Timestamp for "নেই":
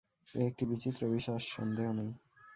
1.93-2.11